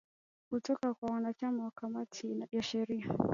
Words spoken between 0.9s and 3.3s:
kwa wanachama wa kamati ya sheria